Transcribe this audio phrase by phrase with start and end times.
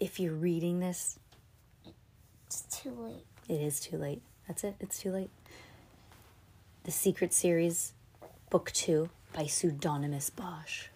[0.00, 1.18] If you're reading this,
[2.46, 3.24] It's too late.
[3.48, 4.22] it is too late.
[4.48, 5.30] That's it, it's too late.
[6.84, 7.92] The Secret Series,
[8.48, 10.86] Book 2 by Pseudonymous Bosch.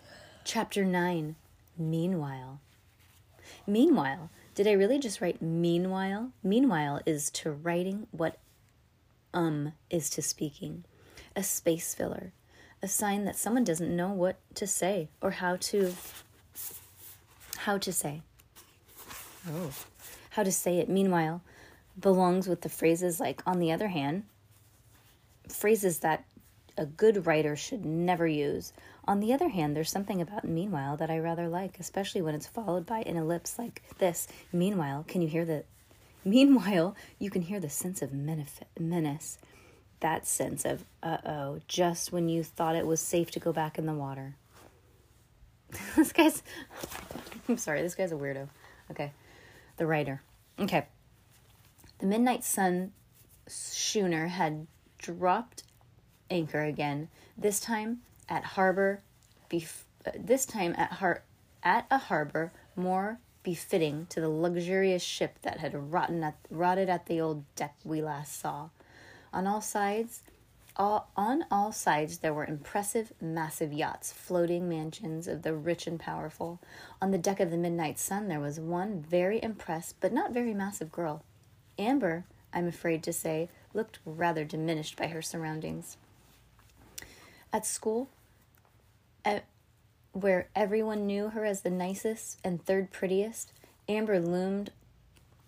[0.45, 1.37] Chapter 9
[1.77, 2.61] Meanwhile.
[3.67, 6.31] Meanwhile, did I really just write meanwhile?
[6.43, 8.39] Meanwhile is to writing what
[9.35, 10.85] um is to speaking.
[11.37, 12.33] A space filler.
[12.83, 15.95] A sign that someone doesn't know what to say or how to
[17.59, 18.23] how to say.
[19.51, 19.71] Oh.
[20.31, 21.43] How to say it meanwhile
[21.99, 24.25] belongs with the phrases like on the other hand,
[25.49, 26.25] phrases that
[26.77, 28.73] a good writer should never use.
[29.05, 32.47] On the other hand, there's something about meanwhile that I rather like, especially when it's
[32.47, 34.27] followed by an ellipse like this.
[34.53, 35.65] Meanwhile, can you hear the
[36.25, 39.39] Meanwhile, you can hear the sense of menace.
[40.01, 43.79] That sense of uh oh, just when you thought it was safe to go back
[43.79, 44.35] in the water.
[45.97, 46.43] this guy's
[47.49, 48.49] I'm sorry, this guy's a weirdo.
[48.91, 49.13] Okay.
[49.77, 50.23] The writer.
[50.59, 50.87] Okay.
[51.99, 52.93] The Midnight Sun
[53.47, 54.67] schooner had
[54.99, 55.65] dropped
[56.31, 59.03] anchor again, this time at harbor
[59.51, 61.23] bef- uh, this time at har-
[61.63, 67.07] at a harbor more befitting to the luxurious ship that had rotten at, rotted at
[67.07, 68.71] the old deck we last saw.
[69.33, 70.23] On all sides,
[70.77, 76.01] all, on all sides there were impressive, massive yachts, floating mansions of the rich and
[76.01, 76.61] powerful.
[77.01, 80.55] On the deck of the Midnight Sun there was one very impressed but not very
[80.55, 81.23] massive girl.
[81.79, 85.97] Amber, I'm afraid to say, looked rather diminished by her surroundings.
[87.53, 88.09] At school,
[89.25, 89.45] at,
[90.13, 93.53] where everyone knew her as the nicest and third prettiest,
[93.89, 94.71] Amber loomed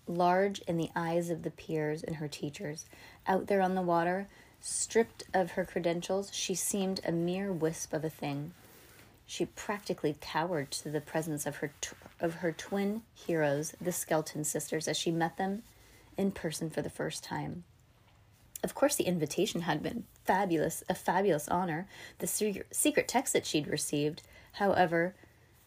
[0.09, 2.87] large in the eyes of the peers and her teachers.
[3.27, 4.29] Out there on the water,
[4.61, 8.53] stripped of her credentials, she seemed a mere wisp of a thing.
[9.27, 14.45] She practically cowered to the presence of her tw- of her twin heroes, the Skelton
[14.45, 15.63] sisters, as she met them
[16.17, 17.65] in person for the first time.
[18.63, 21.87] Of course, the invitation had been fabulous, a fabulous honor.
[22.19, 25.15] The secret, secret text that she'd received, however,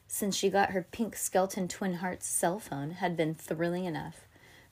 [0.07, 4.21] since she got her pink skeleton twin heart's cell phone, had been thrilling enough.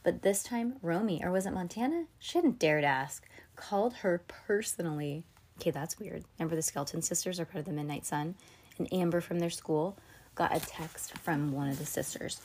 [0.08, 2.06] But this time, Romy, or was it Montana?
[2.18, 5.26] She hadn't dared ask, called her personally.
[5.60, 6.24] Okay, that's weird.
[6.40, 8.36] Remember, the Skeleton sisters are part of the Midnight Sun,
[8.78, 9.98] and Amber from their school
[10.34, 12.40] got a text from one of the sisters.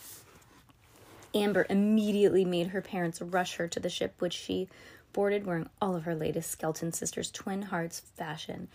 [1.36, 4.66] Amber immediately made her parents rush her to the ship, which she
[5.12, 8.66] boarded wearing all of her latest Skeleton Sisters twin hearts fashion.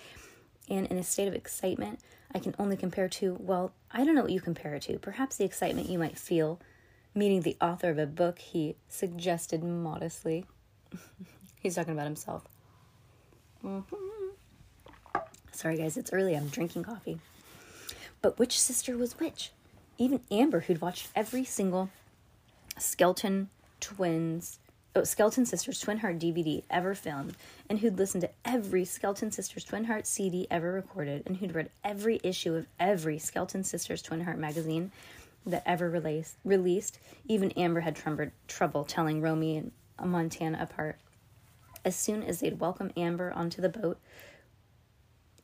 [0.70, 2.00] And in a state of excitement,
[2.34, 4.98] I can only compare to, well, I don't know what you compare it to.
[4.98, 6.62] Perhaps the excitement you might feel
[7.14, 10.46] meeting the author of a book he suggested modestly.
[11.60, 12.44] He's talking about himself.
[13.64, 13.84] Mhm.
[15.52, 16.36] Sorry, guys, it's early.
[16.36, 17.20] I'm drinking coffee.
[18.22, 19.52] But which sister was which?
[19.98, 21.90] Even Amber, who'd watched every single
[22.78, 24.60] Skeleton Twins,
[24.96, 27.36] oh, Skeleton Sisters Twin Heart DVD ever filmed,
[27.70, 31.72] and who'd listened to every Skeleton Sisters Twin Heart CD ever recorded, and who'd read
[31.84, 34.92] every issue of every Skeleton Sisters Twin Heart magazine
[35.48, 37.98] that ever released, released even Amber had
[38.48, 39.72] trouble telling Romy and
[40.04, 41.00] Montana apart.
[41.84, 44.00] As soon as they'd welcomed Amber onto the boat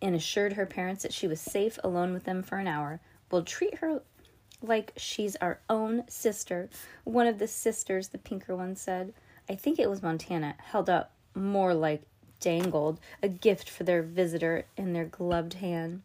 [0.01, 2.99] and assured her parents that she was safe alone with them for an hour,
[3.31, 4.01] we'll treat her
[4.61, 6.69] like she's our own sister.
[7.03, 9.13] One of the sisters, the pinker one, said.
[9.49, 12.03] I think it was Montana, held up more like
[12.39, 16.01] dangled a gift for their visitor in their gloved hand.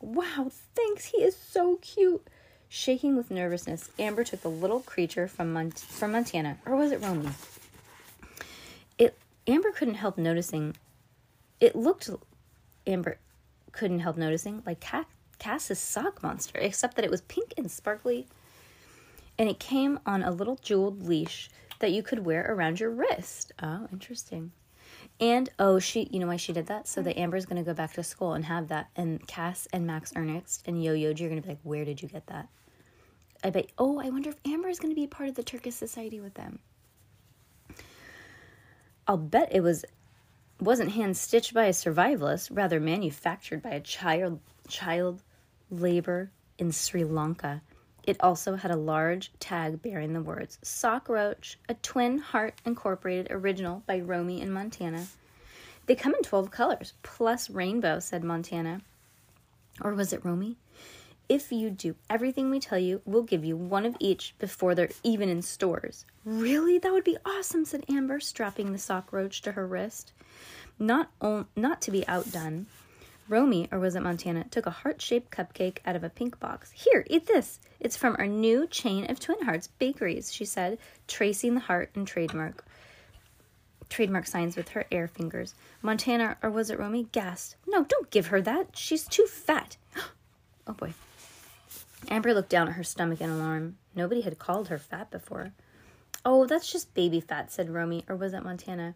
[0.00, 2.26] Wow, thanks, he is so cute.
[2.74, 7.02] Shaking with nervousness, Amber took the little creature from Mont- from Montana, or was it
[7.02, 7.28] Romy?
[8.96, 9.14] It
[9.46, 10.74] Amber couldn't help noticing.
[11.60, 12.08] It looked
[12.86, 13.18] Amber
[13.72, 15.04] couldn't help noticing like Ca-
[15.38, 18.26] Cass's sock monster, except that it was pink and sparkly,
[19.38, 23.52] and it came on a little jeweled leash that you could wear around your wrist.
[23.62, 24.50] Oh, interesting.
[25.20, 26.88] And oh, she, you know why she did that?
[26.88, 30.10] So that Amber's gonna go back to school and have that, and Cass and Max
[30.16, 32.48] Ernest and Yo Yo, you're gonna be like, where did you get that?
[33.44, 33.70] I bet.
[33.78, 36.60] Oh, I wonder if Amber is gonna be part of the Terces Society with them.
[39.06, 39.84] I'll bet it was
[40.60, 45.22] wasn't hand stitched by a survivalist, rather manufactured by a child child
[45.70, 47.62] labor in Sri Lanka.
[48.04, 53.28] It also had a large tag bearing the words Sock Roach, a twin heart incorporated
[53.30, 55.06] original by Romy in Montana.
[55.86, 58.82] They come in 12 colors, plus rainbow, said Montana.
[59.80, 60.56] Or was it Romy?
[61.28, 64.90] If you do everything we tell you, we'll give you one of each before they're
[65.02, 66.04] even in stores.
[66.24, 66.78] Really?
[66.78, 70.12] That would be awesome, said Amber, strapping the sock roach to her wrist.
[70.78, 72.66] Not, on, not to be outdone,
[73.28, 76.70] Romy, or was it Montana, took a heart shaped cupcake out of a pink box.
[76.72, 77.60] Here, eat this.
[77.80, 82.06] It's from our new chain of Twin Hearts bakeries, she said, tracing the heart and
[82.06, 82.64] trademark
[83.88, 85.54] trademark signs with her air fingers.
[85.82, 87.56] Montana, or was it Romy, gasped.
[87.66, 88.74] No, don't give her that.
[88.74, 89.76] She's too fat.
[90.66, 90.94] oh boy.
[92.12, 93.78] Amber looked down at her stomach in alarm.
[93.94, 95.52] Nobody had called her fat before.
[96.26, 98.94] Oh, that's just baby fat, said Romy, or was it Montana?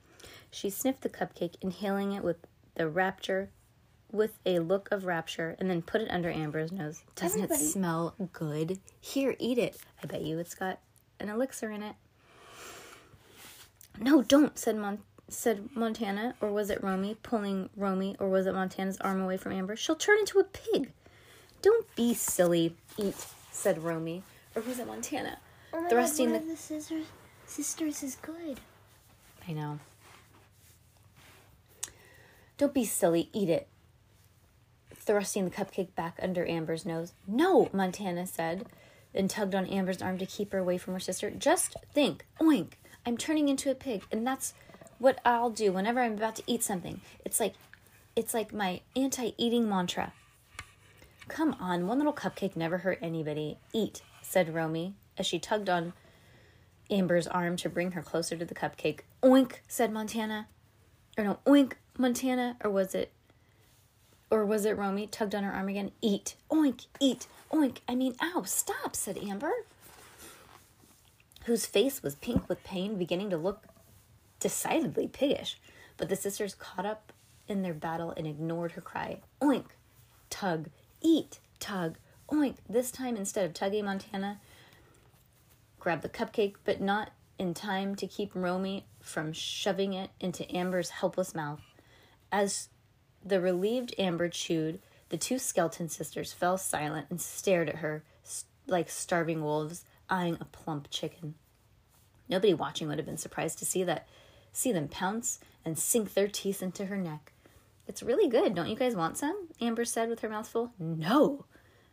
[0.50, 2.36] She sniffed the cupcake, inhaling it with
[2.74, 3.48] the rapture
[4.12, 7.02] with a look of rapture and then put it under Amber's nose.
[7.14, 8.80] Doesn't Everybody- it smell good?
[9.00, 9.78] Here, eat it.
[10.02, 10.78] I bet you it's got
[11.18, 11.96] an elixir in it.
[13.98, 18.52] No, don't, said Mon- said Montana, or was it Romy, pulling Romy, or was it
[18.54, 19.74] Montana's arm away from Amber?
[19.74, 20.92] She'll turn into a pig.
[21.62, 22.74] Don't be silly.
[22.98, 23.16] Eat,
[23.50, 24.22] said Romy,
[24.54, 25.38] or was it Montana?
[25.72, 27.06] Oh Thrusting God, the the scissors,
[27.46, 28.60] sisters is good.
[29.48, 29.78] I know.
[32.58, 33.28] Don't be silly.
[33.32, 33.68] Eat it.
[34.94, 37.12] Thrusting the cupcake back under Amber's nose.
[37.26, 38.66] No, Montana said,
[39.14, 41.30] and tugged on Amber's arm to keep her away from her sister.
[41.30, 42.24] Just think.
[42.40, 42.72] Oink.
[43.04, 44.54] I'm turning into a pig, and that's
[44.98, 47.00] what I'll do whenever I'm about to eat something.
[47.24, 47.54] It's like
[48.16, 50.12] it's like my anti-eating mantra.
[51.28, 53.58] Come on, one little cupcake never hurt anybody.
[53.72, 55.92] Eat, said Romy, as she tugged on
[56.90, 59.00] Amber's arm to bring her closer to the cupcake.
[59.22, 60.46] Oink, said Montana.
[61.18, 62.56] Or no, oink, Montana.
[62.62, 63.12] Or was it,
[64.30, 65.06] or was it Romy?
[65.06, 65.90] Tugged on her arm again.
[66.00, 67.78] Eat, oink, eat, oink.
[67.88, 69.52] I mean, ow, stop, said Amber,
[71.44, 73.64] whose face was pink with pain, beginning to look
[74.38, 75.58] decidedly piggish.
[75.96, 77.12] But the sisters caught up
[77.48, 79.20] in their battle and ignored her cry.
[79.40, 79.66] Oink,
[80.30, 80.68] tug,
[81.06, 81.96] eat, tug,
[82.30, 82.56] oink.
[82.68, 84.40] This time, instead of tugging Montana,
[85.78, 90.90] grabbed the cupcake, but not in time to keep Romy from shoving it into Amber's
[90.90, 91.60] helpless mouth.
[92.32, 92.68] As
[93.24, 98.02] the relieved Amber chewed, the two skeleton sisters fell silent and stared at her
[98.66, 101.34] like starving wolves eyeing a plump chicken.
[102.28, 104.08] Nobody watching would have been surprised to see that
[104.52, 107.32] see them pounce and sink their teeth into her neck.
[107.88, 108.54] It's really good.
[108.54, 109.48] Don't you guys want some?
[109.60, 110.72] Amber said with her mouth full.
[110.78, 111.44] No,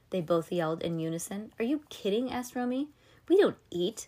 [0.10, 1.52] they both yelled in unison.
[1.60, 2.32] Are you kidding?
[2.32, 2.90] asked Romy.
[3.28, 4.08] We don't eat.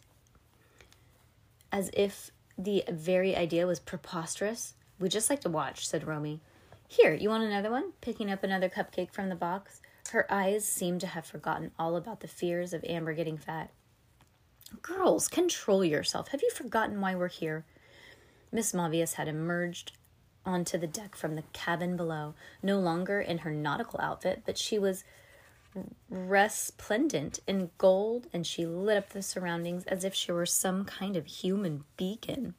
[1.72, 4.74] As if the very idea was preposterous.
[5.00, 6.42] We just like to watch, said Romy.
[6.88, 7.94] Here, you want another one?
[8.02, 9.82] Picking up another cupcake from the box.
[10.12, 13.72] Her eyes seemed to have forgotten all about the fears of Amber getting fat.
[14.82, 16.30] Girls, control yourself.
[16.30, 17.66] Have you forgotten why we're here?
[18.52, 19.94] Miss Mavius had emerged
[20.46, 24.78] onto the deck from the cabin below, no longer in her nautical outfit, but she
[24.78, 25.04] was
[26.10, 31.18] resplendent in gold and she lit up the surroundings as if she were some kind
[31.18, 32.54] of human beacon.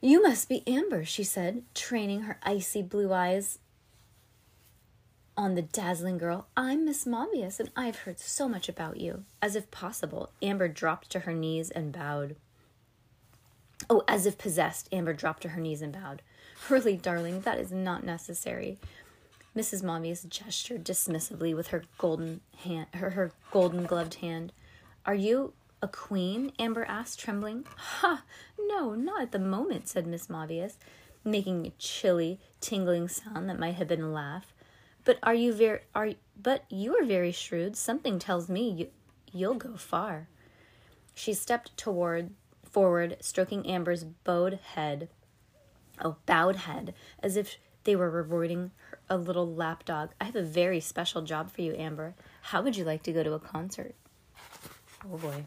[0.00, 3.58] You must be Amber, she said, training her icy blue eyes
[5.36, 6.46] on the dazzling girl.
[6.56, 9.24] I'm Miss Mavius, and I've heard so much about you.
[9.42, 12.36] As if possible, Amber dropped to her knees and bowed.
[13.90, 16.22] Oh, as if possessed, Amber dropped to her knees and bowed.
[16.68, 18.78] Really, darling, that is not necessary.
[19.56, 19.82] Mrs.
[19.82, 24.52] Mavius gestured dismissively with her golden hand, her, her golden gloved hand.
[25.06, 26.52] Are you a queen?
[26.58, 27.64] Amber asked, trembling.
[27.76, 28.22] Ha!
[28.58, 30.76] No, not at the moment, said Miss Mavius,
[31.24, 34.52] making a chilly, tingling sound that might have been a laugh.
[35.04, 37.76] But are you very are but you are very shrewd.
[37.76, 38.88] Something tells me you
[39.32, 40.28] you'll go far.
[41.14, 42.30] She stepped toward
[42.78, 45.08] forward, stroking Amber's bowed head.
[46.00, 48.70] Oh, bowed head, as if they were rewarding
[49.10, 50.10] a little lapdog.
[50.20, 52.14] I have a very special job for you, Amber.
[52.40, 53.96] How would you like to go to a concert?
[55.04, 55.44] Oh boy.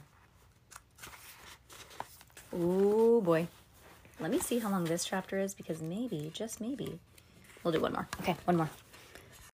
[2.51, 3.47] Oh boy.
[4.19, 6.99] Let me see how long this chapter is because maybe, just maybe,
[7.63, 8.09] we'll do one more.
[8.19, 8.69] Okay, one more.